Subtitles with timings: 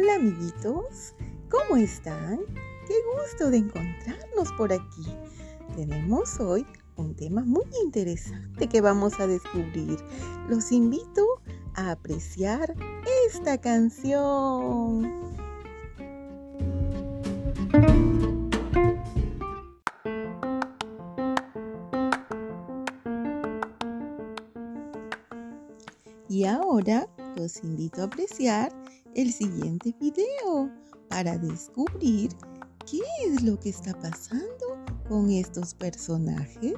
[0.00, 1.12] Hola amiguitos,
[1.50, 2.38] ¿cómo están?
[2.86, 5.12] Qué gusto de encontrarnos por aquí.
[5.74, 6.64] Tenemos hoy
[6.94, 9.98] un tema muy interesante que vamos a descubrir.
[10.48, 11.42] Los invito
[11.74, 12.76] a apreciar
[13.26, 15.10] esta canción.
[26.28, 28.70] Y ahora los invito a apreciar
[29.18, 30.70] el siguiente video
[31.08, 32.30] para descubrir
[32.88, 36.76] qué es lo que está pasando con estos personajes.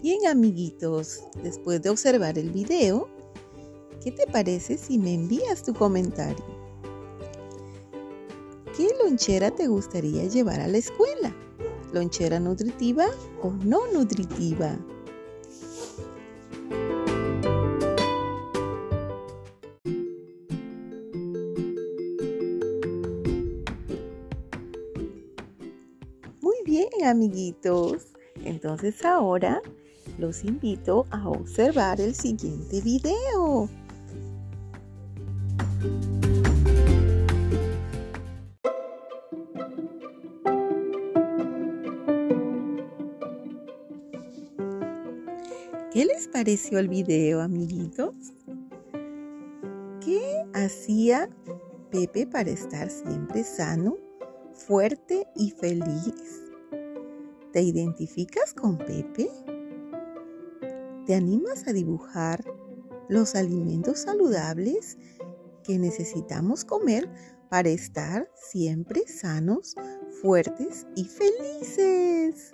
[0.00, 3.08] Bien amiguitos, después de observar el video,
[4.00, 6.44] ¿qué te parece si me envías tu comentario?
[8.76, 11.34] ¿Qué lonchera te gustaría llevar a la escuela?
[11.92, 13.06] ¿Lonchera nutritiva
[13.42, 14.76] o no nutritiva?
[26.40, 28.08] Muy bien, amiguitos.
[28.44, 29.62] Entonces ahora
[30.18, 33.68] los invito a observar el siguiente video.
[45.90, 48.14] ¿Qué les pareció el video, amiguitos?
[50.04, 51.30] ¿Qué hacía
[51.90, 53.96] Pepe para estar siempre sano,
[54.52, 56.42] fuerte y feliz?
[57.54, 59.30] ¿Te identificas con Pepe?
[61.06, 62.44] ¿Te animas a dibujar
[63.08, 64.98] los alimentos saludables
[65.64, 67.08] que necesitamos comer
[67.48, 69.74] para estar siempre sanos,
[70.20, 72.52] fuertes y felices?